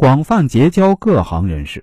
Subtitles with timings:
[0.00, 1.82] 广泛结交各行人士。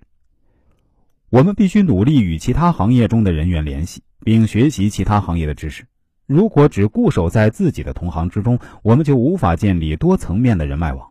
[1.29, 5.86] 我们必须努力与其他行业中的人员联系，并学习其他行业的知识。
[6.26, 11.06] 如果只固守在自己的同行之中，我们就无法建立多层面的人脉网。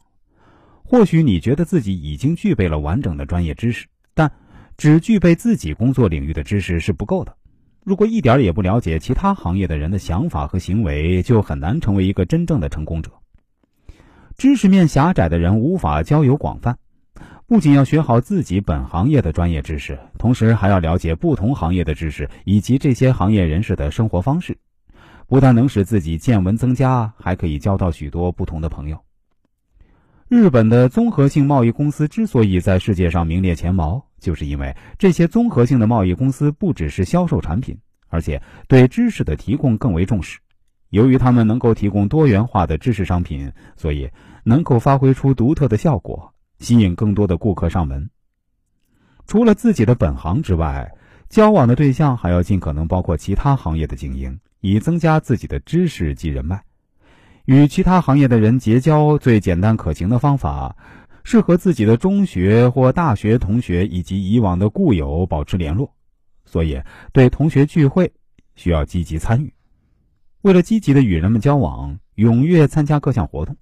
[0.82, 4.32] 或许你觉得自己已经具备了完整的专业知识，但
[4.78, 7.36] 只具备自己工作领域的知识是不够的。
[7.84, 13.12] 如果一点也不了解其他行业的人的想法和行为，就很难成为一个真正的成功者。
[14.38, 16.78] 知识面狭窄的人无法交友广泛，
[17.54, 24.58] 不仅要学好自己本行业的专业知识，同时还要了解不同行业的知识以及这些行业人士的生活方式。
[25.28, 28.98] 不但能使自己见闻增加，还可以交到许多不同的朋友。
[30.26, 37.78] 日本的综合性贸易公司之所以在世界上名列前茅，就是因为这些综合性的贸易公司不只是销售产品，
[38.08, 40.40] 而且对知识的提供更为重视。
[40.90, 44.10] 由于他们能够提供多元化的知识商品，所以
[44.42, 48.08] 能够发挥出独特的效果，吸引更多的顾客上门。
[49.26, 50.90] 除了自己的本行之外，
[51.28, 54.38] 交往的对象还要尽可能包括其他行业的精英。
[54.66, 56.58] 以增加自己的知识及人脉，
[57.44, 60.74] 与其他行业的人结交最简单可行的方法，
[61.22, 65.94] 是和自己的中学或大学同学以及以往的故友保持联络。
[66.46, 66.80] 所以，
[67.12, 68.10] 对同学聚会
[68.54, 69.52] 需要积极参与。
[70.40, 73.54] 为了积极的与人们交往，踊跃参加各项活动，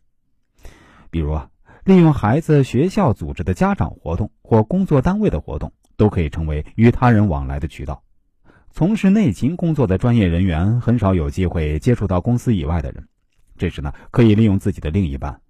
[1.11, 1.51] 比如啊，
[1.85, 8.05] 利用孩子学校组织的家长活动或工作单位的活动，都可以成为与他人往来的渠道。
[8.71, 13.09] 从事内勤工作的专业人员很少有机会接触到公司以外的人，
[13.59, 15.41] 这时呢，可以利用自己的另一半。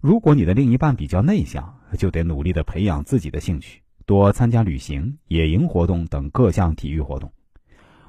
[0.00, 7.32] 如果你的另一半比较内向，就得努力的培养自己的兴趣，多参加旅行、野营活动等各项体育活动。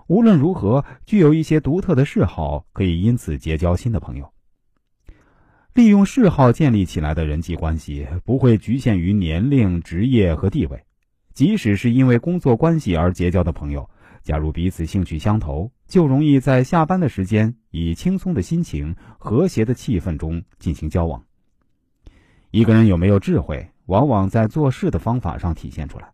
[0.05, 4.34] 无论如何，具有一些独特的嗜好，可以因此结交新的朋友。
[5.75, 10.81] 利用嗜好建立起来的人际关系，不会局限于年龄、职业和地位，
[11.33, 13.89] 即使是因为工作关系而结交的朋友。
[14.23, 21.22] 假如彼此兴趣相投，就容易在下班的时间以轻松的心情、和谐的气氛中进行交往。
[22.51, 26.09] 一个人有没有智慧，往往在做事的方法上体现出来。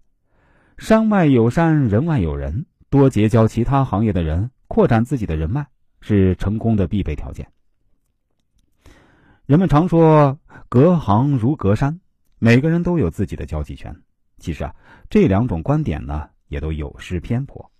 [0.80, 5.68] 山外有山，人外有人，多结交其他行业的人，扩展自己的人脉，
[6.02, 7.47] 是成功的必备条件。
[9.51, 10.39] 人们常说
[10.69, 12.00] “隔行如隔山”，
[12.39, 13.94] 每个人都有自己的交际圈。
[14.38, 14.73] 其实啊，
[15.09, 17.71] 这两种观点呢，也都有失偏颇。